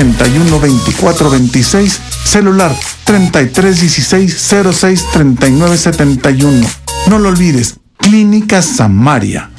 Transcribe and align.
81 0.00 0.60
24 0.60 1.28
26, 1.28 2.00
celular 2.24 2.74
33 3.04 3.80
16 3.80 4.48
06 4.72 5.06
39 5.12 5.76
71. 5.76 6.66
No 7.08 7.18
lo 7.18 7.28
olvides, 7.28 7.74
Clínica 7.98 8.62
Samaria. 8.62 9.50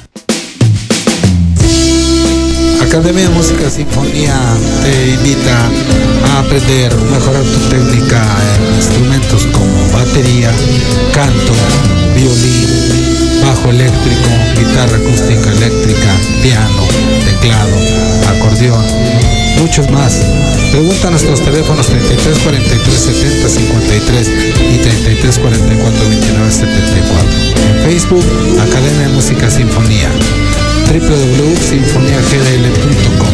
Academia 2.82 3.22
de 3.22 3.28
Música 3.28 3.70
Sinfonía 3.70 4.34
te 4.82 5.10
invita 5.12 5.70
a 6.26 6.40
aprender, 6.40 6.92
mejorar 6.92 7.44
tu 7.44 7.60
técnica 7.70 8.20
en 8.56 8.76
instrumentos 8.76 9.46
como 9.52 9.92
batería, 9.92 10.50
canto, 11.14 11.54
violín, 12.16 13.44
bajo 13.46 13.70
eléctrico, 13.70 14.28
guitarra 14.58 14.96
acústica 14.96 15.52
eléctrica, 15.52 16.10
piano, 16.42 16.88
teclado, 17.24 17.76
acordeón, 18.28 19.41
muchos 19.62 19.88
más. 19.90 20.20
Pregunta 20.72 21.06
a 21.06 21.10
nuestros 21.12 21.40
teléfonos 21.40 21.86
33 21.86 22.38
43 22.40 22.98
70 22.98 23.48
53 23.48 24.28
y 24.28 24.78
33 24.78 25.38
44 25.38 26.08
29 26.08 26.50
74. 26.50 27.30
En 27.68 27.76
Facebook, 27.84 28.24
Academia 28.60 29.06
de 29.06 29.14
Música 29.14 29.48
Sinfonía 29.48 30.10
www.sinfoniagdl.com. 30.90 33.32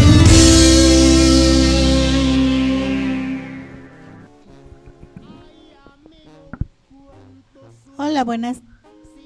Hola, 7.96 8.24
buenas, 8.24 8.60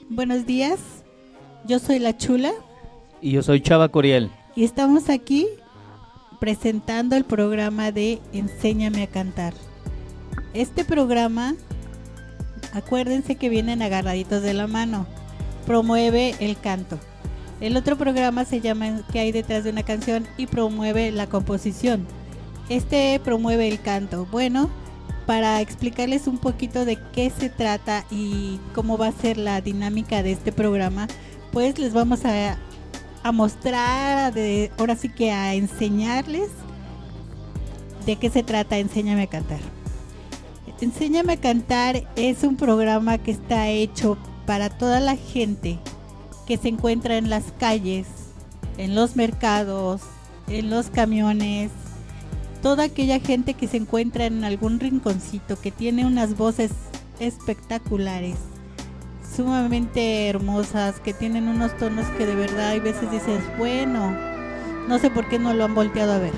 buenos 0.09 0.47
días. 0.47 0.79
Yo 1.67 1.79
soy 1.79 1.99
La 1.99 2.17
Chula 2.17 2.53
Y 3.21 3.33
yo 3.33 3.43
soy 3.43 3.61
Chava 3.61 3.89
Coriel. 3.89 4.31
y 4.57 4.65
estamos 4.65 5.09
aquí 5.09 5.47
presentando 6.43 7.15
el 7.15 7.25
programa 7.25 7.93
de 7.93 8.21
Enséñame 8.33 9.05
a 9.05 9.07
cantar. 9.07 9.55
Este 10.55 10.85
programa, 10.85 11.55
acuérdense 12.73 13.37
que 13.37 13.49
vienen 13.49 13.81
agarraditos 13.81 14.43
de 14.43 14.53
la 14.53 14.67
mano, 14.67 15.07
promueve 15.67 16.35
el 16.41 16.59
canto. 16.59 16.99
El 17.61 17.77
otro 17.77 17.97
programa 17.97 18.45
se 18.45 18.61
llama 18.61 19.03
¿Qué 19.13 19.21
hay 19.21 19.31
detrás 19.31 19.63
de 19.63 19.71
una 19.71 19.85
canción? 19.85 20.27
y 20.37 20.49
promueve 20.49 21.13
la 21.13 21.29
composición. 21.29 22.09
Este 22.69 23.21
promueve 23.23 23.69
el 23.69 23.81
canto. 23.81 24.27
Bueno, 24.33 24.69
para 25.27 25.61
explicarles 25.61 26.27
un 26.27 26.39
poquito 26.39 26.85
de 26.85 26.99
qué 27.13 27.31
se 27.31 27.51
trata 27.51 28.05
y 28.11 28.59
cómo 28.75 28.99
va 28.99 29.07
a 29.07 29.13
ser 29.13 29.39
la 29.39 29.61
dinámica 29.61 30.25
de 30.25 30.33
este 30.33 30.51
programa, 30.51 31.07
pues 31.53 31.79
les 31.79 31.93
vamos 31.93 32.25
a, 32.25 32.59
a 33.23 33.33
mostrar, 33.33 34.33
de, 34.35 34.71
ahora 34.79 34.97
sí 34.97 35.09
que 35.09 35.31
a 35.31 35.55
enseñarles 35.55 36.49
de 38.07 38.17
qué 38.17 38.31
se 38.31 38.43
trata 38.43 38.79
Enséñame 38.79 39.23
a 39.23 39.27
cantar. 39.29 39.61
Enséñame 40.81 41.35
a 41.35 41.41
cantar 41.41 42.09
es 42.17 42.43
un 42.43 42.57
programa 42.57 43.19
que 43.19 43.31
está 43.31 43.69
hecho 43.69 44.19
para 44.47 44.69
toda 44.69 44.99
la 44.99 45.17
gente 45.17 45.79
que 46.47 46.57
se 46.57 46.69
encuentra 46.69 47.17
en 47.17 47.31
las 47.31 47.53
calles, 47.59 48.09
en 48.79 48.97
los 48.97 49.15
mercados, 49.15 50.01
en 50.49 50.71
los 50.71 50.91
camiones, 50.91 51.71
toda 52.63 52.85
aquella 52.85 53.21
gente 53.21 53.55
que 53.55 53.69
se 53.69 53.77
encuentra 53.77 54.27
en 54.27 54.43
algún 54.43 54.81
rinconcito, 54.81 55.61
que 55.61 55.71
tiene 55.71 56.05
unas 56.05 56.37
voces 56.37 56.73
espectaculares, 57.21 58.37
sumamente 59.35 60.29
hermosas, 60.29 61.01
que 61.01 61.15
tienen 61.15 61.49
unos 61.49 61.77
tonos 61.77 62.07
que 62.19 62.27
de 62.27 62.35
verdad 62.35 62.69
hay 62.69 62.81
veces 62.81 63.11
dices, 63.11 63.41
bueno, 63.59 64.17
no 64.89 64.99
sé 64.99 65.11
por 65.11 65.29
qué 65.29 65.39
no 65.39 65.55
lo 65.55 65.65
han 65.65 65.75
volteado 65.75 66.13
a 66.13 66.19
ver. 66.19 66.33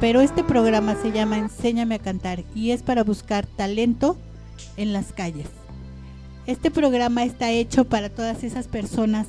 Pero 0.00 0.20
este 0.20 0.44
programa 0.44 0.94
se 0.94 1.10
llama 1.10 1.38
Enséñame 1.38 1.96
a 1.96 1.98
cantar 1.98 2.44
y 2.54 2.70
es 2.70 2.82
para 2.82 3.02
buscar 3.04 3.46
talento 3.46 4.16
en 4.76 4.92
las 4.92 5.12
calles. 5.12 5.48
Este 6.46 6.70
programa 6.70 7.24
está 7.24 7.50
hecho 7.50 7.84
para 7.84 8.08
todas 8.08 8.42
esas 8.44 8.68
personas 8.68 9.26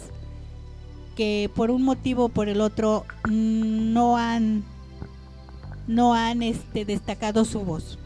que 1.18 1.52
por 1.54 1.70
un 1.70 1.84
motivo 1.84 2.26
o 2.26 2.30
por 2.30 2.48
el 2.48 2.62
otro 2.62 3.06
mm, 3.28 3.92
no 3.92 4.16
han 4.16 4.64
no 5.86 6.14
han 6.14 6.44
este 6.44 6.86
destacado 6.86 7.44
su 7.44 7.60
voz. 7.62 7.99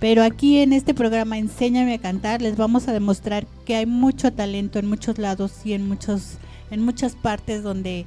Pero 0.00 0.22
aquí 0.22 0.58
en 0.58 0.72
este 0.72 0.94
programa 0.94 1.38
Enséñame 1.38 1.94
a 1.94 1.98
cantar 1.98 2.40
les 2.40 2.56
vamos 2.56 2.86
a 2.88 2.92
demostrar 2.92 3.46
que 3.64 3.74
hay 3.76 3.86
mucho 3.86 4.32
talento 4.32 4.78
en 4.78 4.86
muchos 4.86 5.18
lados 5.18 5.52
y 5.64 5.72
en 5.72 5.88
muchos 5.88 6.34
en 6.70 6.84
muchas 6.84 7.14
partes 7.16 7.62
donde 7.62 8.06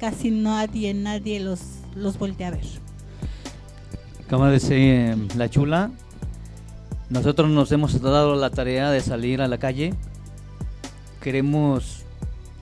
casi 0.00 0.30
nadie 0.30 0.94
nadie 0.94 1.40
los 1.40 1.60
los 1.94 2.18
voltea 2.18 2.48
a 2.48 2.50
ver. 2.52 2.64
Como 4.30 4.48
dice 4.50 5.14
la 5.36 5.50
chula, 5.50 5.90
nosotros 7.10 7.50
nos 7.50 7.70
hemos 7.72 8.00
dado 8.00 8.34
la 8.36 8.48
tarea 8.48 8.90
de 8.90 9.00
salir 9.00 9.42
a 9.42 9.48
la 9.48 9.58
calle. 9.58 9.92
Queremos 11.20 12.04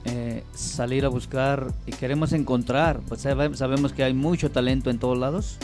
eh, 0.03 0.43
salir 0.53 1.05
a 1.05 1.07
buscar 1.07 1.71
y 1.85 1.91
queremos 1.93 2.33
encontrar. 2.33 2.99
Pues 3.07 3.21
sabe- 3.21 3.55
sabemos 3.55 3.93
que 3.93 4.03
hay 4.03 4.13
mucho 4.13 4.51
talento 4.51 4.89
en 4.89 4.99
todos 4.99 5.17
lados. 5.17 5.57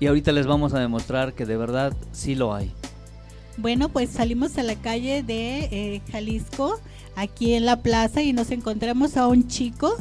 Y 0.00 0.06
ahorita 0.06 0.32
les 0.32 0.46
vamos 0.46 0.74
a 0.74 0.80
demostrar 0.80 1.34
que 1.34 1.46
de 1.46 1.56
verdad 1.56 1.94
sí 2.12 2.34
lo 2.34 2.54
hay. 2.54 2.72
Bueno, 3.56 3.88
pues 3.88 4.10
salimos 4.10 4.58
a 4.58 4.62
la 4.62 4.74
calle 4.74 5.22
de 5.22 5.68
eh, 5.70 6.02
Jalisco, 6.10 6.80
aquí 7.14 7.54
en 7.54 7.64
la 7.64 7.80
plaza, 7.80 8.20
y 8.22 8.32
nos 8.32 8.50
encontramos 8.50 9.16
a 9.16 9.28
un 9.28 9.46
chico 9.46 9.94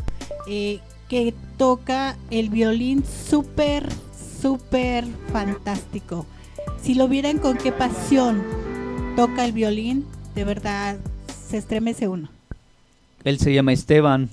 eh, 0.48 0.80
que 1.08 1.34
toca 1.58 2.18
el 2.32 2.50
violín 2.50 3.04
súper, 3.06 3.88
súper 4.42 5.06
fantástico. 5.32 6.26
Si 6.82 6.96
lo 6.96 7.08
vieran 7.08 7.38
con 7.38 7.58
qué 7.58 7.72
pasión 7.72 8.44
toca 9.16 9.46
el 9.46 9.52
violín, 9.52 10.06
de 10.34 10.44
verdad 10.44 10.98
se 11.48 11.58
estremece 11.58 12.08
uno. 12.08 12.30
Él 13.24 13.38
se 13.38 13.54
llama 13.54 13.74
Esteban. 13.74 14.30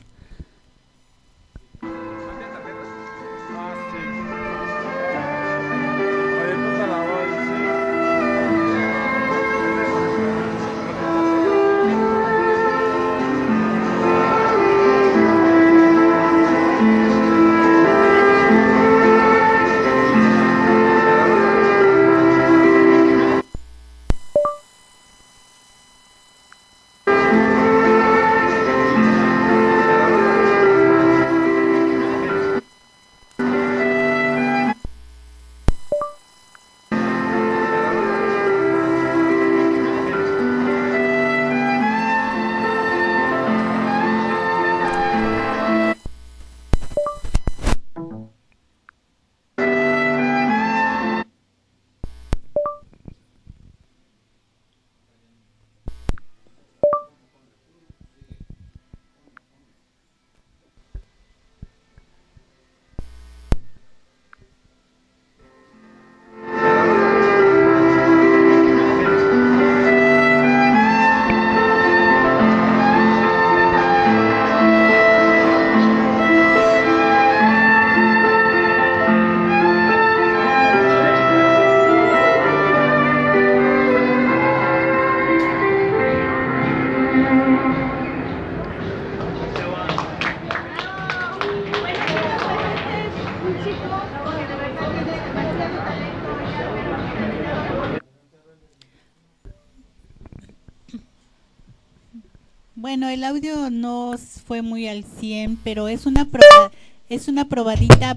El 103.10 103.24
audio 103.24 103.71
no 103.71 104.15
fue 104.47 104.62
muy 104.62 104.89
al 104.89 105.04
100, 105.04 105.57
pero 105.62 105.89
es 105.89 106.07
una 106.07 106.24
proba- 106.24 106.71
es 107.09 107.28
una 107.28 107.45
probadita 107.47 108.16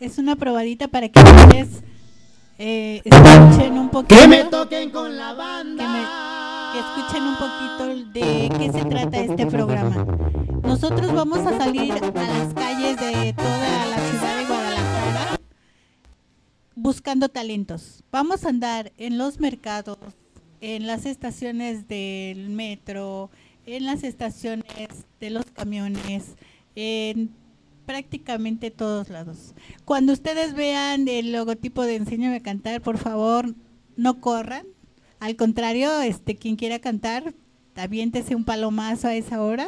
es 0.00 0.18
una 0.18 0.34
probadita 0.36 0.88
para 0.88 1.08
que 1.08 1.20
ustedes 1.20 1.68
eh, 2.58 3.02
escuchen 3.04 3.78
un 3.78 3.88
poquito. 3.90 4.20
Que 4.20 4.28
me 4.28 4.44
toquen 4.44 4.90
con 4.90 5.16
la 5.16 5.32
banda. 5.32 5.84
Que, 5.84 5.88
me- 5.90 6.72
que 6.72 6.78
escuchen 6.80 7.22
un 7.22 7.36
poquito 7.36 8.10
de 8.18 8.50
qué 8.58 8.72
se 8.72 8.84
trata 8.86 9.18
este 9.18 9.46
programa. 9.46 10.06
Nosotros 10.62 11.12
vamos 11.12 11.38
a 11.40 11.56
salir 11.58 11.92
a 11.92 12.00
las 12.00 12.54
calles 12.54 12.96
de 12.98 13.32
toda 13.34 13.86
la 13.86 14.10
ciudad 14.10 14.36
de 14.38 14.44
Guadalajara 14.46 15.40
buscando 16.74 17.28
talentos. 17.28 18.02
Vamos 18.10 18.44
a 18.44 18.48
andar 18.48 18.92
en 18.96 19.18
los 19.18 19.38
mercados, 19.38 19.98
en 20.62 20.86
las 20.86 21.06
estaciones 21.06 21.88
del 21.88 22.48
metro, 22.48 23.30
en 23.66 23.84
las 23.84 24.04
estaciones 24.04 24.64
de 25.20 25.30
los 25.30 25.44
camiones, 25.46 26.36
en 26.76 27.30
prácticamente 27.84 28.70
todos 28.70 29.10
lados. 29.10 29.54
Cuando 29.84 30.12
ustedes 30.12 30.54
vean 30.54 31.08
el 31.08 31.32
logotipo 31.32 31.82
de 31.82 31.96
Enséñame 31.96 32.36
a 32.36 32.42
cantar, 32.42 32.80
por 32.80 32.96
favor, 32.96 33.54
no 33.96 34.20
corran. 34.20 34.64
Al 35.18 35.34
contrario, 35.34 36.00
este 36.00 36.36
quien 36.36 36.54
quiera 36.54 36.78
cantar, 36.78 37.34
aviéntese 37.74 38.36
un 38.36 38.44
palomazo 38.44 39.08
a 39.08 39.16
esa 39.16 39.42
hora, 39.42 39.66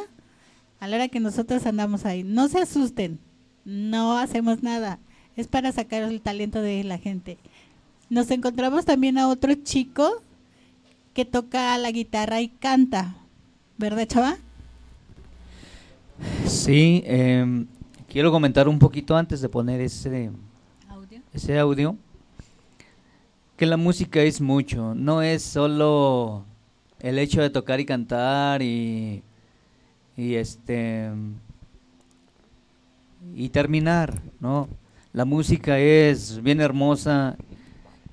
a 0.79 0.87
la 0.87 0.97
hora 0.97 1.09
que 1.09 1.19
nosotros 1.19 1.67
andamos 1.67 2.05
ahí. 2.07 2.23
No 2.23 2.47
se 2.47 2.61
asusten, 2.61 3.19
no 3.65 4.17
hacemos 4.17 4.63
nada. 4.63 5.01
Es 5.37 5.49
para 5.49 5.73
sacar 5.73 6.05
el 6.05 6.21
talento 6.21 6.63
de 6.63 6.85
la 6.85 6.99
gente. 6.99 7.37
Nos 8.11 8.31
encontramos 8.31 8.85
también 8.85 9.19
a 9.19 9.27
otro 9.27 9.53
chico 9.55 10.23
que 11.15 11.25
toca 11.25 11.79
la 11.79 11.91
guitarra 11.93 12.41
y 12.41 12.49
canta. 12.49 13.15
¿Verdad, 13.79 14.07
chava? 14.07 14.37
Sí, 16.47 17.03
em, 17.07 17.67
quiero 18.09 18.31
comentar 18.31 18.69
un 18.69 18.79
poquito 18.79 19.17
antes 19.17 19.41
de 19.41 19.49
poner 19.49 19.81
ese, 19.81 20.31
Audio. 20.89 21.21
ese 21.33 21.59
audio, 21.59 21.97
que 23.57 23.67
la 23.67 23.77
música 23.77 24.23
es 24.23 24.41
mucho, 24.41 24.95
no 24.95 25.23
es 25.23 25.43
solo 25.43 26.45
el 27.01 27.19
hecho 27.19 27.43
de 27.43 27.51
tocar 27.51 27.81
y 27.81 27.85
cantar 27.85 28.63
y, 28.63 29.23
y 30.17 30.35
este 30.35 31.11
y 33.35 33.49
terminar, 33.49 34.21
¿no? 34.41 34.69
La 35.13 35.25
música 35.25 35.79
es 35.79 36.43
bien 36.43 36.61
hermosa, 36.61 37.37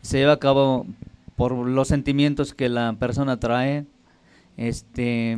se 0.02 0.20
lleva 0.20 0.34
a 0.34 0.40
cabo 0.40 0.86
por 1.42 1.54
los 1.68 1.88
sentimientos 1.88 2.54
que 2.54 2.70
la 2.70 2.94
persona 3.00 3.40
trae, 3.40 3.88
este, 4.58 5.36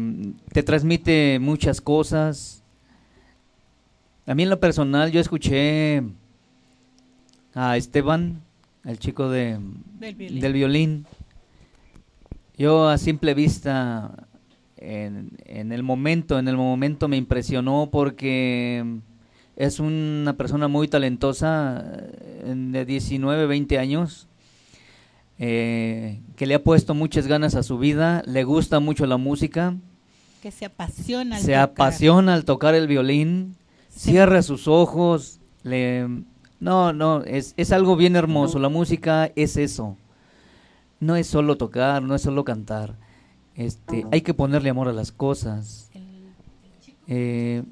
te 0.52 0.62
transmite 0.62 1.40
muchas 1.40 1.80
cosas. 1.80 2.62
A 4.26 4.36
mí 4.36 4.44
en 4.44 4.50
lo 4.50 4.60
personal 4.60 5.14
yo 5.14 5.22
escuché 5.22 6.04
a 7.54 7.78
Esteban, 7.78 8.42
el 8.84 9.00
chico 9.00 9.30
de, 9.30 9.58
Del 9.98 10.16
violín. 10.16 10.42
del 10.42 10.54
violín. 10.54 11.06
Yo 12.58 12.90
a 12.90 12.98
simple 12.98 13.34
vista, 13.34 14.28
en, 14.76 15.30
en 15.46 15.72
el 15.72 15.84
momento, 15.84 16.38
en 16.38 16.50
el 16.50 16.58
momento 16.58 17.08
me 17.08 17.16
impresionó 17.16 17.88
porque 17.90 18.84
es 19.56 19.80
una 19.80 20.36
persona 20.36 20.68
muy 20.68 20.90
talentosa, 20.90 21.82
eh, 21.86 22.54
de 22.54 22.84
19, 22.84 23.46
20 23.46 23.80
años, 23.80 24.28
eh, 25.40 26.22
que 26.36 26.46
le 26.46 26.56
ha 26.56 26.64
puesto 26.64 26.94
muchas 26.94 27.28
ganas 27.28 27.56
a 27.56 27.64
su 27.64 27.78
vida, 27.78 28.22
le 28.26 28.44
gusta 28.44 28.80
mucho 28.80 29.06
la 29.06 29.18
música, 29.18 29.76
Que 30.42 30.52
se 30.52 30.66
apasiona. 30.66 31.36
al 31.38 31.42
se 31.42 31.48
tocar. 31.52 31.64
apasiona 31.64 32.34
al 32.34 32.46
tocar 32.46 32.76
el 32.76 32.88
violín, 32.88 33.56
Se- 33.90 34.12
cierra 34.12 34.42
sus 34.42 34.68
ojos, 34.68 35.40
le... 35.64 36.08
No, 36.60 36.94
no, 36.94 37.24
es, 37.24 37.54
es 37.58 37.72
algo 37.74 37.98
bien 37.98 38.16
hermoso, 38.16 38.58
la 38.58 38.70
música 38.70 39.30
es 39.36 39.58
eso, 39.58 39.98
no 41.02 41.18
es 41.18 41.28
solo 41.28 41.58
tocar, 41.58 42.02
no 42.02 42.16
es 42.16 42.22
solo 42.22 42.46
cantar, 42.46 42.96
este, 43.56 44.06
hay 44.12 44.22
que 44.22 44.34
ponerle 44.34 44.70
amor 44.70 44.88
a 44.88 44.94
las 44.94 45.12
cosas. 45.12 45.90
Eh, 47.08 47.64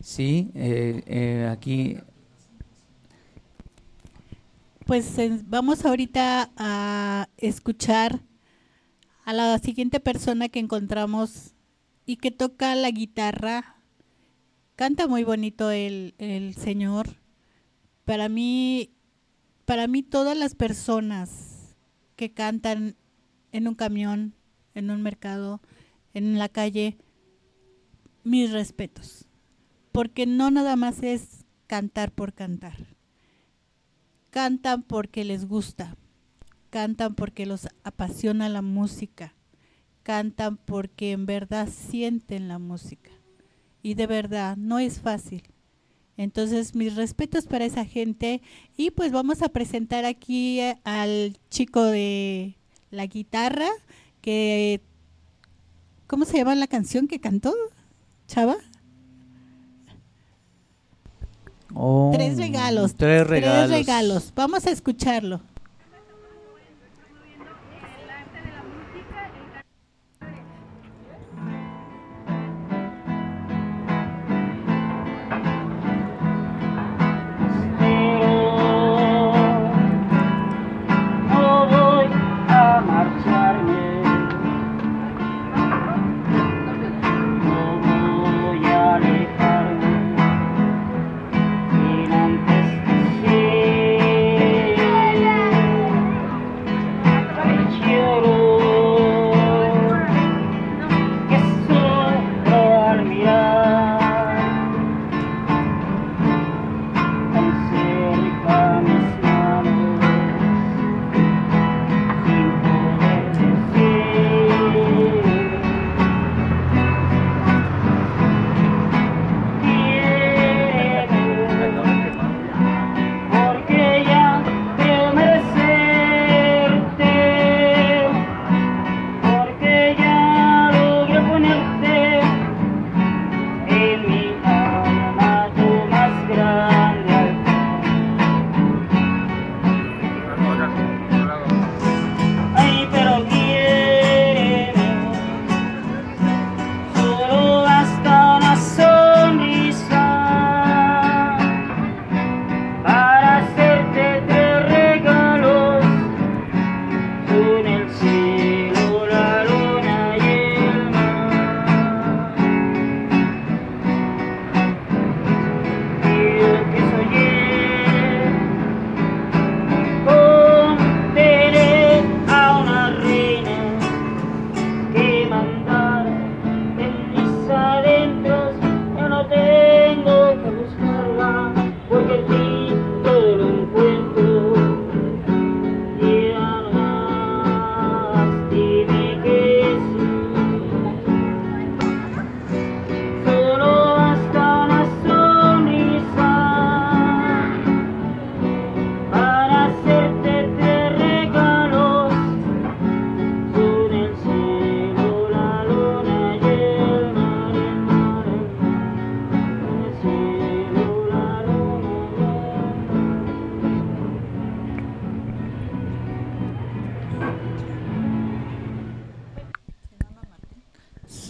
sí, 0.00 0.50
eh, 0.54 1.02
eh, 1.06 1.48
aquí 1.50 1.96
Pues 4.84 5.18
eh, 5.18 5.40
vamos 5.46 5.86
ahorita 5.86 6.52
a 6.58 7.30
escuchar 7.38 8.20
a 9.24 9.32
la 9.32 9.58
siguiente 9.58 9.98
persona 9.98 10.50
que 10.50 10.58
encontramos 10.58 11.54
y 12.04 12.16
que 12.16 12.30
toca 12.30 12.74
la 12.74 12.90
guitarra. 12.90 13.76
Canta 14.76 15.06
muy 15.06 15.24
bonito 15.24 15.70
el, 15.70 16.14
el 16.18 16.54
señor. 16.54 17.16
Para 18.04 18.28
mí, 18.28 18.90
para 19.64 19.86
mí 19.86 20.02
todas 20.02 20.36
las 20.36 20.54
personas 20.54 21.78
que 22.14 22.34
cantan 22.34 22.94
en 23.52 23.66
un 23.66 23.76
camión, 23.76 24.34
en 24.74 24.90
un 24.90 25.00
mercado, 25.00 25.62
en 26.12 26.38
la 26.38 26.50
calle, 26.50 26.98
mis 28.22 28.52
respetos. 28.52 29.24
Porque 29.92 30.26
no 30.26 30.50
nada 30.50 30.76
más 30.76 31.02
es 31.02 31.46
cantar 31.68 32.12
por 32.12 32.34
cantar 32.34 32.93
cantan 34.34 34.82
porque 34.82 35.22
les 35.22 35.46
gusta, 35.46 35.96
cantan 36.70 37.14
porque 37.14 37.46
los 37.46 37.68
apasiona 37.84 38.48
la 38.48 38.62
música, 38.62 39.32
cantan 40.02 40.56
porque 40.56 41.12
en 41.12 41.24
verdad 41.24 41.68
sienten 41.68 42.48
la 42.48 42.58
música. 42.58 43.12
Y 43.80 43.94
de 43.94 44.08
verdad, 44.08 44.56
no 44.56 44.80
es 44.80 44.98
fácil. 44.98 45.44
Entonces, 46.16 46.74
mis 46.74 46.96
respetos 46.96 47.46
para 47.46 47.64
esa 47.64 47.84
gente. 47.84 48.42
Y 48.76 48.90
pues 48.90 49.12
vamos 49.12 49.40
a 49.40 49.50
presentar 49.50 50.04
aquí 50.04 50.58
eh, 50.58 50.80
al 50.82 51.38
chico 51.48 51.84
de 51.84 52.56
la 52.90 53.06
guitarra, 53.06 53.68
que... 54.20 54.80
¿Cómo 56.08 56.24
se 56.24 56.38
llama 56.38 56.56
la 56.56 56.66
canción 56.66 57.06
que 57.06 57.20
cantó? 57.20 57.54
Chava. 58.26 58.56
Oh, 61.74 62.12
Tres 62.14 62.36
regalos. 62.36 62.94
Tres 62.94 63.26
regalos. 63.26 63.68
Tres 63.68 63.86
regalos. 63.86 64.32
Vamos 64.34 64.66
a 64.66 64.70
escucharlo. 64.70 65.40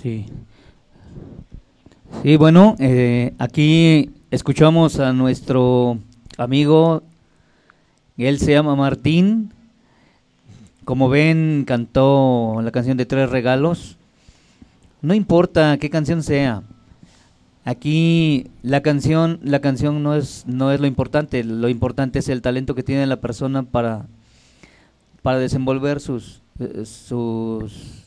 Sí. 0.04 0.26
Sí, 2.22 2.36
bueno, 2.36 2.76
eh, 2.78 3.32
aquí 3.38 4.10
escuchamos 4.30 5.00
a 5.00 5.14
nuestro 5.14 5.98
amigo, 6.36 7.02
él 8.18 8.38
se 8.38 8.52
llama 8.52 8.76
Martín. 8.76 9.54
Como 10.84 11.08
ven, 11.08 11.64
cantó 11.66 12.60
la 12.62 12.70
canción 12.70 12.98
de 12.98 13.06
Tres 13.06 13.30
Regalos. 13.30 13.96
No 15.00 15.14
importa 15.14 15.78
qué 15.78 15.88
canción 15.88 16.22
sea. 16.22 16.64
Aquí 17.64 18.48
la 18.62 18.82
canción, 18.82 19.40
la 19.42 19.60
canción 19.60 20.02
no 20.02 20.16
es, 20.16 20.44
no 20.46 20.70
es 20.70 20.80
lo 20.80 20.86
importante. 20.86 21.42
Lo 21.44 21.70
importante 21.70 22.18
es 22.18 22.28
el 22.28 22.42
talento 22.42 22.74
que 22.74 22.82
tiene 22.82 23.06
la 23.06 23.22
persona 23.22 23.62
para, 23.62 24.04
para 25.22 25.38
desenvolver 25.38 25.98
sus, 25.98 26.42
eh, 26.58 26.84
sus, 26.84 28.03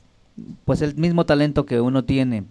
pues 0.66 0.82
el 0.82 0.96
mismo 0.96 1.26
talento 1.26 1.66
que 1.66 1.82
uno 1.82 2.04
tiene. 2.04 2.44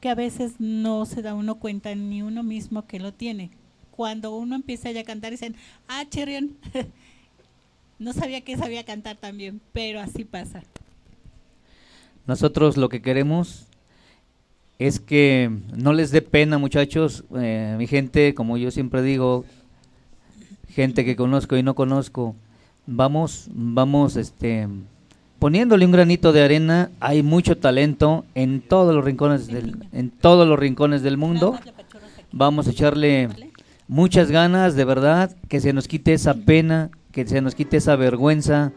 Que 0.00 0.08
a 0.08 0.14
veces 0.14 0.54
no 0.58 1.06
se 1.06 1.22
da 1.22 1.34
uno 1.34 1.56
cuenta 1.56 1.94
ni 1.94 2.22
uno 2.22 2.42
mismo 2.42 2.86
que 2.86 3.00
lo 3.00 3.12
tiene. 3.12 3.50
Cuando 3.90 4.36
uno 4.36 4.56
empieza 4.56 4.90
ya 4.90 5.00
a 5.00 5.04
cantar 5.04 5.30
dicen, 5.30 5.54
ah, 5.88 6.04
Cherion, 6.08 6.56
no 7.98 8.12
sabía 8.12 8.40
que 8.40 8.56
sabía 8.56 8.84
cantar 8.84 9.16
también, 9.16 9.60
pero 9.72 10.00
así 10.00 10.24
pasa. 10.24 10.62
Nosotros 12.26 12.76
lo 12.76 12.88
que 12.88 13.02
queremos 13.02 13.66
es 14.78 14.98
que 14.98 15.50
no 15.76 15.92
les 15.92 16.10
dé 16.10 16.22
pena, 16.22 16.58
muchachos, 16.58 17.24
eh, 17.36 17.74
mi 17.78 17.86
gente, 17.86 18.34
como 18.34 18.56
yo 18.56 18.70
siempre 18.70 19.02
digo, 19.02 19.44
gente 20.68 21.04
que 21.04 21.16
conozco 21.16 21.56
y 21.56 21.62
no 21.62 21.74
conozco, 21.74 22.34
vamos, 22.86 23.48
vamos, 23.52 24.16
este, 24.16 24.68
poniéndole 25.44 25.84
un 25.84 25.92
granito 25.92 26.32
de 26.32 26.42
arena. 26.42 26.90
Hay 27.00 27.22
mucho 27.22 27.58
talento 27.58 28.24
en 28.34 28.62
todos 28.62 28.94
los 28.94 29.04
rincones 29.04 29.46
del, 29.46 29.76
en 29.92 30.08
todos 30.08 30.48
los 30.48 30.58
rincones 30.58 31.02
del 31.02 31.18
mundo. 31.18 31.58
Vamos 32.32 32.66
a 32.66 32.70
echarle 32.70 33.28
muchas 33.86 34.30
ganas, 34.30 34.74
de 34.74 34.86
verdad, 34.86 35.36
que 35.50 35.60
se 35.60 35.74
nos 35.74 35.86
quite 35.86 36.14
esa 36.14 36.32
pena, 36.32 36.90
que 37.12 37.26
se 37.26 37.42
nos 37.42 37.54
quite 37.54 37.76
esa 37.76 37.94
vergüenza. 37.94 38.72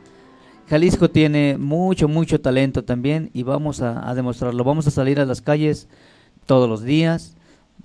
Jalisco 0.70 1.10
tiene 1.10 1.58
mucho, 1.58 2.10
mucho 2.10 2.42
talento 2.42 2.84
también 2.84 3.30
y 3.32 3.44
vamos 3.44 3.82
a, 3.82 4.06
a 4.06 4.14
demostrarlo. 4.14 4.66
Vamos 4.66 4.88
a 4.88 4.92
salir 4.92 5.22
a 5.22 5.26
las 5.26 5.40
calles 5.40 5.88
todos 6.46 6.68
los 6.68 6.84
días 6.84 7.38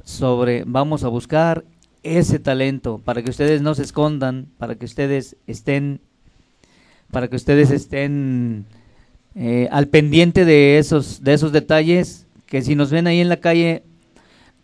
sobre, 0.03 0.65
vamos 0.67 1.05
a 1.05 1.09
buscar 1.09 1.65
ese 2.03 2.41
talento 2.41 2.99
para 2.99 3.23
que 3.23 3.31
ustedes 3.31 3.63
no 3.63 3.77
se 3.77 3.83
escondan, 3.83 4.49
para 4.59 4.75
que 4.75 4.87
ustedes 4.87 5.37
estén, 5.47 6.01
para 7.13 7.29
que 7.29 7.37
ustedes 7.37 7.71
estén 7.71 8.65
eh, 9.35 9.69
al 9.71 9.87
pendiente 9.89 10.47
de 10.47 10.79
esos, 10.79 11.23
de 11.23 11.35
esos 11.35 11.53
detalles, 11.53 12.27
que 12.47 12.63
si 12.63 12.75
nos 12.75 12.91
ven 12.91 13.07
ahí 13.07 13.21
en 13.21 13.29
la 13.29 13.37
calle, 13.37 13.83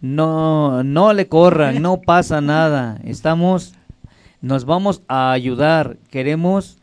no, 0.01 0.83
no 0.83 1.13
le 1.13 1.29
corran, 1.29 1.83
no 1.83 2.01
pasa 2.07 2.41
nada. 2.41 2.99
Estamos, 3.05 3.75
nos 4.41 4.65
vamos 4.65 5.03
a 5.09 5.31
ayudar. 5.31 5.99
Queremos 6.11 6.79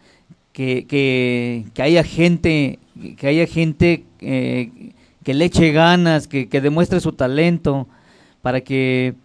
que, 0.54 0.86
que, 0.86 1.66
que 1.74 1.82
haya 1.82 2.04
gente, 2.04 2.78
que 3.18 3.28
haya 3.28 3.48
gente 3.48 4.06
eh, 4.22 4.92
que 5.24 5.34
le 5.34 5.46
eche 5.46 5.72
ganas, 5.72 6.28
que, 6.28 6.48
que 6.48 6.62
demuestre 6.62 7.00
su 7.00 7.12
talento, 7.12 7.88
para 8.44 8.62
que, 8.62 9.16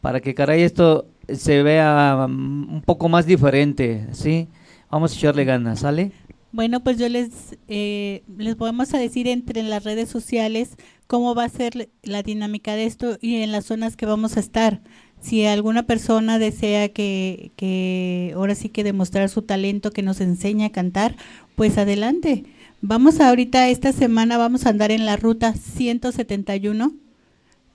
para 0.00 0.20
que 0.20 0.34
caray 0.36 0.62
esto 0.62 1.06
se 1.28 1.64
vea 1.64 2.28
mm, 2.28 2.74
un 2.74 2.82
poco 2.82 3.08
más 3.08 3.26
diferente, 3.26 4.06
¿sí? 4.12 4.46
Vamos 4.92 5.14
a 5.14 5.16
echarle 5.16 5.46
ganas, 5.46 5.80
¿sale? 5.80 6.12
Bueno, 6.52 6.84
pues 6.84 6.98
yo 6.98 7.08
les, 7.08 7.56
eh, 7.66 8.22
les 8.36 8.58
vamos 8.58 8.92
a 8.92 8.98
decir 8.98 9.26
entre 9.26 9.62
las 9.62 9.84
redes 9.84 10.10
sociales 10.10 10.76
cómo 11.06 11.34
va 11.34 11.44
a 11.44 11.48
ser 11.48 11.88
la 12.02 12.22
dinámica 12.22 12.74
de 12.74 12.84
esto 12.84 13.16
y 13.22 13.36
en 13.36 13.52
las 13.52 13.64
zonas 13.64 13.96
que 13.96 14.04
vamos 14.04 14.36
a 14.36 14.40
estar. 14.40 14.82
Si 15.18 15.46
alguna 15.46 15.84
persona 15.84 16.38
desea 16.38 16.90
que, 16.90 17.52
que 17.56 18.32
ahora 18.36 18.54
sí 18.54 18.68
que 18.68 18.84
demostrar 18.84 19.30
su 19.30 19.40
talento, 19.40 19.92
que 19.92 20.02
nos 20.02 20.20
enseñe 20.20 20.66
a 20.66 20.72
cantar, 20.72 21.16
pues 21.56 21.78
adelante. 21.78 22.44
Vamos 22.82 23.18
ahorita, 23.18 23.70
esta 23.70 23.92
semana 23.92 24.36
vamos 24.36 24.66
a 24.66 24.68
andar 24.68 24.90
en 24.90 25.06
la 25.06 25.16
ruta 25.16 25.54
171. 25.54 26.92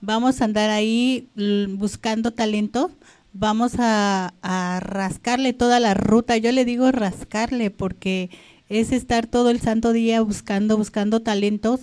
Vamos 0.00 0.40
a 0.40 0.44
andar 0.44 0.70
ahí 0.70 1.28
buscando 1.70 2.32
talento. 2.32 2.92
Vamos 3.32 3.74
a, 3.78 4.34
a 4.42 4.80
rascarle 4.80 5.52
toda 5.52 5.80
la 5.80 5.94
ruta. 5.94 6.36
Yo 6.36 6.52
le 6.52 6.64
digo 6.64 6.90
rascarle 6.90 7.70
porque 7.70 8.30
es 8.68 8.92
estar 8.92 9.26
todo 9.26 9.50
el 9.50 9.60
santo 9.60 9.92
día 9.92 10.20
buscando, 10.22 10.76
buscando 10.76 11.20
talentos. 11.20 11.80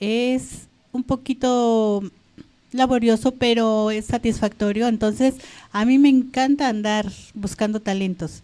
Es 0.00 0.68
un 0.92 1.02
poquito 1.02 2.02
laborioso, 2.74 3.32
pero 3.32 3.90
es 3.90 4.06
satisfactorio. 4.06 4.88
Entonces, 4.88 5.34
a 5.72 5.84
mí 5.84 5.98
me 5.98 6.08
encanta 6.08 6.68
andar 6.68 7.10
buscando 7.34 7.80
talentos. 7.80 8.42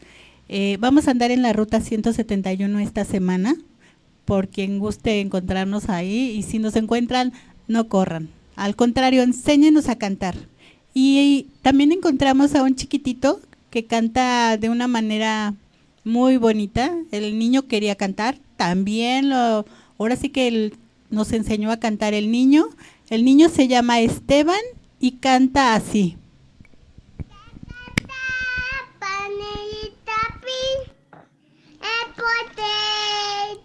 Eh, 0.48 0.76
vamos 0.80 1.06
a 1.06 1.10
andar 1.10 1.30
en 1.30 1.42
la 1.42 1.52
ruta 1.52 1.80
171 1.80 2.78
esta 2.80 3.04
semana, 3.04 3.54
por 4.24 4.48
quien 4.48 4.78
guste 4.78 5.20
encontrarnos 5.20 5.88
ahí. 5.88 6.32
Y 6.36 6.42
si 6.42 6.58
nos 6.58 6.76
encuentran, 6.76 7.32
no 7.68 7.88
corran. 7.88 8.28
Al 8.56 8.76
contrario, 8.76 9.22
enséñenos 9.22 9.88
a 9.88 9.96
cantar. 9.96 10.36
Y 10.94 11.46
también 11.62 11.92
encontramos 11.92 12.54
a 12.54 12.62
un 12.62 12.74
chiquitito 12.74 13.40
que 13.70 13.84
canta 13.84 14.56
de 14.56 14.68
una 14.68 14.88
manera 14.88 15.54
muy 16.04 16.36
bonita. 16.36 16.94
El 17.10 17.38
niño 17.38 17.66
quería 17.68 17.94
cantar, 17.94 18.38
también 18.56 19.30
lo, 19.30 19.64
ahora 19.98 20.16
sí 20.16 20.30
que 20.30 20.48
él 20.48 20.74
nos 21.10 21.32
enseñó 21.32 21.70
a 21.70 21.78
cantar 21.78 22.14
el 22.14 22.30
niño. 22.30 22.66
El 23.08 23.24
niño 23.24 23.48
se 23.48 23.68
llama 23.68 24.00
Esteban 24.00 24.60
y 24.98 25.12
canta 25.12 25.74
así. 25.74 26.16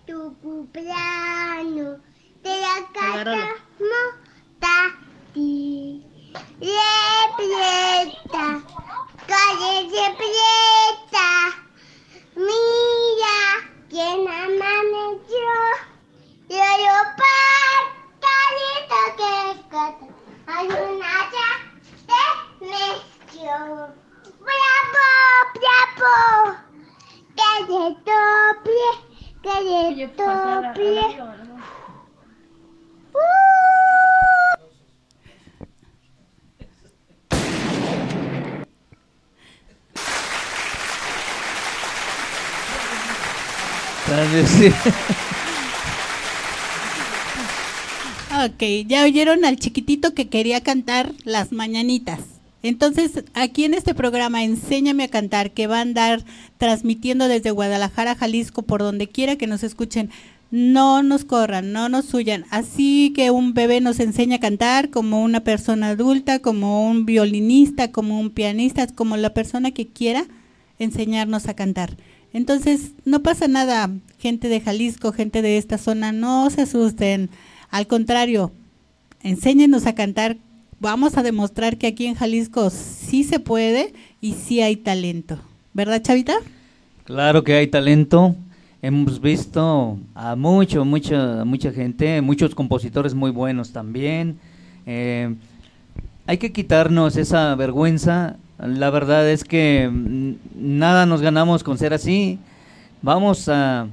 tu 0.05 0.35
cumpleaños, 0.41 1.99
te 2.43 2.49
la 2.49 2.87
cantamos 2.93 3.55
a 6.35 6.39
ti. 6.39 6.65
Le 6.65 6.93
prieta, 7.37 8.45
calle 9.27 9.75
de 9.93 10.05
prieta. 10.19 11.29
Mira 12.35 13.39
quién 13.89 14.27
amaneció. 14.27 15.51
Yo 16.49 16.67
yo 16.83 16.95
patalito 17.21 18.99
que 19.17 19.29
escota. 19.51 20.05
Hay 20.47 20.67
una 20.67 21.13
ya 21.33 21.51
de 22.09 22.23
mezcló. 22.67 23.59
Bravo, 24.45 25.07
bravo. 25.55 26.65
Doble, 27.67 28.89
que 29.41 29.55
de 29.63 30.07
doble. 30.07 31.05
Uh. 33.13 33.44
Ok, 48.45 48.85
ya 48.85 49.05
oyeron 49.05 49.45
al 49.45 49.55
chiquitito 49.55 50.13
que 50.13 50.27
quería 50.27 50.59
cantar 50.61 51.13
las 51.23 51.53
mañanitas. 51.53 52.19
Entonces, 52.63 53.23
aquí 53.33 53.63
en 53.63 53.73
este 53.73 53.95
programa 53.95 54.43
Enséñame 54.43 55.05
a 55.05 55.07
cantar, 55.07 55.51
que 55.51 55.67
va 55.67 55.77
a 55.77 55.81
andar 55.81 56.25
transmitiendo 56.57 57.29
desde 57.29 57.51
Guadalajara, 57.51 58.15
Jalisco, 58.15 58.63
por 58.63 58.81
donde 58.81 59.07
quiera 59.07 59.37
que 59.37 59.47
nos 59.47 59.63
escuchen, 59.63 60.09
no 60.51 61.01
nos 61.01 61.23
corran, 61.23 61.71
no 61.71 61.87
nos 61.87 62.13
huyan. 62.13 62.45
Así 62.49 63.13
que 63.15 63.31
un 63.31 63.53
bebé 63.53 63.79
nos 63.79 64.01
enseña 64.01 64.37
a 64.37 64.41
cantar 64.41 64.89
como 64.89 65.23
una 65.23 65.39
persona 65.39 65.89
adulta, 65.89 66.39
como 66.39 66.85
un 66.89 67.05
violinista, 67.05 67.91
como 67.91 68.19
un 68.19 68.31
pianista, 68.31 68.87
como 68.87 69.15
la 69.15 69.33
persona 69.33 69.71
que 69.71 69.87
quiera 69.87 70.25
enseñarnos 70.77 71.47
a 71.47 71.53
cantar. 71.53 71.95
Entonces, 72.35 72.91
no 73.05 73.23
pasa 73.23 73.47
nada, 73.47 73.89
gente 74.19 74.49
de 74.49 74.59
Jalisco, 74.59 75.13
gente 75.13 75.41
de 75.41 75.57
esta 75.57 75.77
zona, 75.77 76.11
no 76.11 76.49
se 76.49 76.63
asusten. 76.63 77.29
Al 77.71 77.87
contrario, 77.87 78.51
enséñenos 79.23 79.85
a 79.85 79.95
cantar. 79.95 80.35
Vamos 80.81 81.17
a 81.17 81.23
demostrar 81.23 81.77
que 81.77 81.87
aquí 81.87 82.07
en 82.07 82.15
Jalisco 82.15 82.69
sí 82.71 83.23
se 83.23 83.39
puede 83.39 83.93
y 84.19 84.33
sí 84.33 84.59
hay 84.59 84.75
talento. 84.75 85.39
¿Verdad, 85.73 86.01
Chavita? 86.01 86.33
Claro 87.05 87.45
que 87.45 87.53
hay 87.53 87.67
talento. 87.67 88.35
Hemos 88.81 89.21
visto 89.21 89.97
a 90.13 90.35
mucho, 90.35 90.83
mucha, 90.83 91.45
mucha 91.45 91.71
gente, 91.71 92.19
muchos 92.19 92.53
compositores 92.53 93.13
muy 93.13 93.31
buenos 93.31 93.71
también. 93.71 94.39
Eh, 94.85 95.33
hay 96.27 96.37
que 96.37 96.51
quitarnos 96.51 97.15
esa 97.15 97.55
vergüenza 97.55 98.35
la 98.57 98.89
verdad 98.89 99.29
es 99.29 99.43
que 99.43 99.89
mm, 99.91 100.33
nada 100.55 101.05
nos 101.05 101.21
ganamos 101.21 101.63
con 101.63 101.77
ser 101.77 101.93
así. 101.93 102.39
Vamos 103.01 103.49
a, 103.49 103.87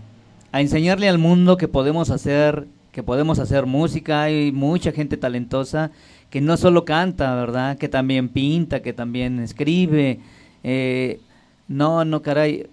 a 0.52 0.60
enseñarle 0.60 1.08
al 1.08 1.18
mundo 1.18 1.56
que 1.56 1.68
podemos 1.68 2.10
hacer 2.10 2.66
que 2.92 3.02
podemos 3.02 3.38
hacer 3.38 3.64
música, 3.64 4.22
hay 4.22 4.52
mucha 4.52 4.92
gente 4.92 5.16
talentosa 5.16 5.90
que 6.28 6.40
no 6.40 6.56
solo 6.56 6.84
canta, 6.84 7.34
¿verdad? 7.34 7.78
Que 7.78 7.88
también 7.88 8.28
pinta, 8.28 8.80
que 8.80 8.92
también 8.92 9.40
escribe. 9.40 10.20
Eh, 10.62 11.20
no, 11.68 12.04
no, 12.04 12.22
caray, 12.22 12.66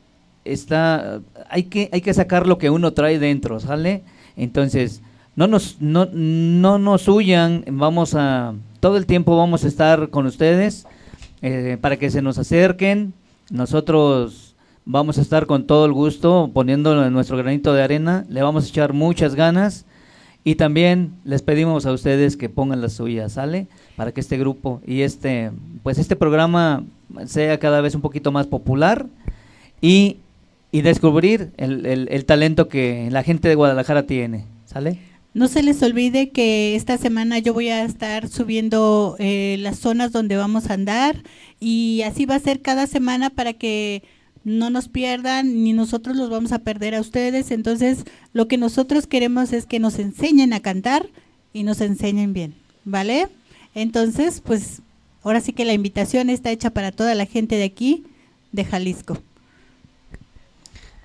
está, 0.45 1.21
hay 1.49 1.63
que, 1.63 1.89
hay 1.91 2.01
que 2.01 2.13
sacar 2.13 2.47
lo 2.47 2.57
que 2.57 2.69
uno 2.69 2.93
trae 2.93 3.17
dentro, 3.17 3.59
¿sale? 3.59 4.03
Entonces, 4.35 5.01
no 5.35 5.47
nos, 5.47 5.81
no, 5.81 6.05
no 6.11 6.79
nos 6.79 7.07
huyan, 7.07 7.63
vamos 7.67 8.13
a, 8.15 8.53
todo 8.79 8.97
el 8.97 9.05
tiempo 9.05 9.37
vamos 9.37 9.63
a 9.63 9.67
estar 9.67 10.09
con 10.09 10.25
ustedes 10.25 10.85
eh, 11.41 11.77
para 11.79 11.97
que 11.97 12.09
se 12.09 12.21
nos 12.21 12.37
acerquen. 12.37 13.13
Nosotros 13.49 14.55
vamos 14.85 15.17
a 15.17 15.21
estar 15.21 15.45
con 15.45 15.65
todo 15.65 15.85
el 15.85 15.93
gusto 15.93 16.49
poniendo 16.53 17.09
nuestro 17.09 17.37
granito 17.37 17.73
de 17.73 17.83
arena, 17.83 18.25
le 18.29 18.41
vamos 18.41 18.65
a 18.65 18.69
echar 18.69 18.93
muchas 18.93 19.35
ganas 19.35 19.85
y 20.43 20.55
también 20.55 21.13
les 21.25 21.41
pedimos 21.41 21.85
a 21.85 21.91
ustedes 21.91 22.37
que 22.37 22.49
pongan 22.49 22.81
las 22.81 22.93
suyas, 22.93 23.33
¿sale? 23.33 23.67
Para 23.95 24.11
que 24.11 24.21
este 24.21 24.37
grupo 24.37 24.81
y 24.85 25.01
este, 25.01 25.51
pues 25.83 25.97
este 25.99 26.15
programa 26.15 26.83
sea 27.25 27.59
cada 27.59 27.81
vez 27.81 27.95
un 27.95 28.01
poquito 28.01 28.31
más 28.31 28.47
popular 28.47 29.05
y, 29.81 30.17
y 30.71 30.81
descubrir 30.81 31.51
el, 31.57 31.85
el, 31.85 32.07
el 32.09 32.25
talento 32.25 32.67
que 32.67 33.09
la 33.11 33.23
gente 33.23 33.47
de 33.47 33.55
Guadalajara 33.55 34.03
tiene, 34.03 34.45
¿sale? 34.65 34.99
No 35.33 35.47
se 35.47 35.61
les 35.61 35.81
olvide 35.83 36.29
que 36.29 36.75
esta 36.75 36.97
semana 36.97 37.37
yo 37.37 37.53
voy 37.53 37.69
a 37.69 37.83
estar 37.83 38.27
subiendo 38.27 39.15
eh, 39.19 39.57
las 39.59 39.77
zonas 39.77 40.11
donde 40.11 40.37
vamos 40.37 40.69
a 40.69 40.73
andar 40.73 41.23
y 41.59 42.01
así 42.01 42.25
va 42.25 42.35
a 42.35 42.39
ser 42.39 42.61
cada 42.61 42.87
semana 42.87 43.29
para 43.29 43.53
que 43.53 44.03
no 44.43 44.71
nos 44.71 44.87
pierdan 44.87 45.63
ni 45.63 45.73
nosotros 45.73 46.15
los 46.15 46.31
vamos 46.31 46.51
a 46.51 46.59
perder 46.59 46.95
a 46.95 47.01
ustedes. 47.01 47.51
Entonces 47.51 48.05
lo 48.33 48.47
que 48.47 48.57
nosotros 48.57 49.05
queremos 49.05 49.53
es 49.53 49.67
que 49.67 49.79
nos 49.79 49.99
enseñen 49.99 50.51
a 50.51 50.61
cantar 50.61 51.07
y 51.53 51.63
nos 51.63 51.81
enseñen 51.81 52.33
bien, 52.33 52.55
¿vale? 52.83 53.27
Entonces, 53.75 54.41
pues 54.43 54.81
ahora 55.23 55.41
sí 55.41 55.53
que 55.53 55.65
la 55.65 55.73
invitación 55.73 56.29
está 56.29 56.49
hecha 56.49 56.71
para 56.71 56.91
toda 56.91 57.13
la 57.13 57.25
gente 57.25 57.55
de 57.55 57.65
aquí, 57.65 58.03
de 58.51 58.65
Jalisco. 58.65 59.19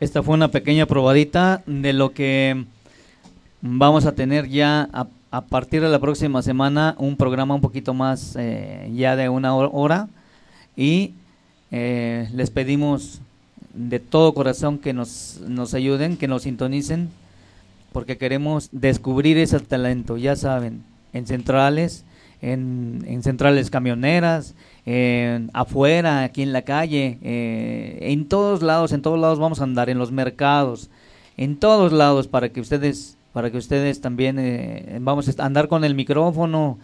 Esta 0.01 0.23
fue 0.23 0.35
una 0.35 0.51
pequeña 0.51 0.87
probadita 0.87 1.63
de 1.67 1.93
lo 1.93 2.13
que 2.13 2.65
vamos 3.67 4.05
a 4.05 4.15
tener 4.15 4.49
ya 4.49 4.89
a, 4.93 5.41
partir 5.41 5.81
de 5.81 5.89
la 5.89 5.99
próxima 5.99 6.43
semana 6.43 6.95
un 6.99 7.17
programa 7.17 7.55
un 7.55 7.63
poquito 7.63 7.95
más 7.95 8.37
eh, 8.39 8.93
ya 8.95 9.17
de 9.17 9.29
una 9.31 9.55
hora. 9.57 10.09
Y 10.77 11.15
eh, 11.71 12.29
les 12.35 12.51
pedimos 12.51 13.21
de 13.73 14.01
todo 14.01 14.35
corazón 14.35 14.79
que 14.79 14.93
nos, 14.93 15.41
nos 15.49 15.73
ayuden, 15.73 16.19
que 16.19 16.29
nos 16.29 16.43
sintonicen, 16.43 17.09
porque 17.93 18.19
queremos 18.19 18.69
descubrir 18.71 19.39
ese 19.39 19.59
talento, 19.61 20.19
ya 20.19 20.37
saben, 20.37 20.85
en 21.13 21.27
centrales, 21.27 22.05
en, 22.43 23.03
en 23.07 23.23
centrales 23.23 23.71
camioneras, 23.71 24.55
en, 24.85 25.51
afuera, 25.55 26.23
aquí 26.23 26.43
en 26.43 26.53
la 26.53 26.63
calle, 26.63 27.19
eh, 27.23 27.99
en 28.03 28.29
todos 28.29 28.63
lados, 28.63 28.93
en 28.93 29.01
todos 29.01 29.19
lados 29.19 29.39
vamos 29.39 29.61
a 29.61 29.65
andar, 29.65 29.89
en 29.89 29.99
los 29.99 30.13
mercados, 30.13 30.91
en 31.37 31.57
todos 31.57 31.93
lados, 31.93 32.29
para 32.29 32.51
que 32.51 32.61
ustedes, 32.61 33.17
para 33.35 33.51
que 33.51 33.59
ustedes 33.59 34.01
también 34.01 34.39
eh, 34.39 34.99
vamos 35.01 35.29
a 35.29 35.45
andar 35.45 35.67
con 35.67 35.85
el 35.85 35.97
micrófono, 35.97 36.79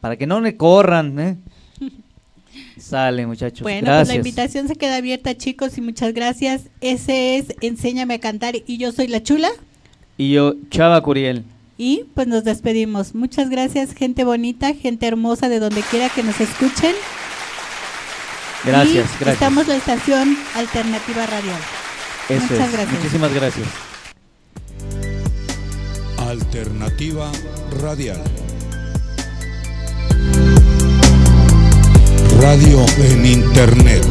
para 0.00 0.16
que 0.16 0.26
no 0.26 0.40
le 0.40 0.56
corran, 0.56 1.18
¿eh? 1.18 1.36
Sale, 2.78 3.26
muchachos. 3.26 3.62
Bueno, 3.62 3.86
gracias. 3.86 4.06
pues 4.06 4.08
la 4.08 4.14
invitación 4.14 4.68
se 4.68 4.76
queda 4.76 4.96
abierta, 4.96 5.36
chicos, 5.36 5.76
y 5.78 5.80
muchas 5.80 6.14
gracias. 6.14 6.62
Ese 6.80 7.36
es 7.36 7.56
Enséñame 7.60 8.14
a 8.14 8.18
cantar 8.20 8.54
y 8.66 8.78
yo 8.78 8.92
soy 8.92 9.08
la 9.08 9.22
chula. 9.22 9.50
Y 10.16 10.32
yo, 10.32 10.54
Chava 10.70 11.00
Curiel. 11.02 11.44
Y 11.76 12.04
pues 12.14 12.28
nos 12.28 12.44
despedimos. 12.44 13.16
Muchas 13.16 13.50
gracias, 13.50 13.92
gente 13.92 14.22
bonita, 14.22 14.74
gente 14.74 15.08
hermosa 15.08 15.48
de 15.48 15.58
donde 15.58 15.82
quiera 15.82 16.08
que 16.08 16.22
nos 16.22 16.40
escuchen. 16.40 16.94
Gracias, 18.64 18.94
Y 18.94 19.18
gracias. 19.18 19.28
Estamos 19.28 19.66
la 19.66 19.74
estación 19.74 20.36
Alternativa 20.54 21.26
Radial. 21.26 21.60
Eso 22.28 22.42
Muchas 22.42 22.68
es. 22.68 22.72
gracias. 22.72 22.92
Muchísimas 22.92 23.34
gracias. 23.34 23.89
Alternativa 26.30 27.28
Radial. 27.82 28.22
Radio 32.40 32.86
en 32.98 33.26
Internet. 33.26 34.06